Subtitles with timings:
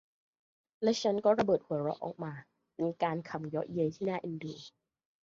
[0.83, 2.33] และฉันก็ระเบิดหัวเราะออกมา
[2.75, 4.53] เป็นการขำเยาะเย้ยที่น่าเอ็นดู